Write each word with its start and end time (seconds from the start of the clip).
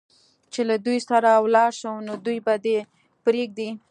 چې 0.53 0.61
له 0.69 0.75
دوی 0.85 0.99
سره 1.09 1.29
ولاړ 1.43 1.71
شم، 1.79 1.95
نو 2.07 2.13
دوی 2.25 2.37
به 2.45 2.53
دې 2.65 2.77
پرېږدي؟ 3.25 3.69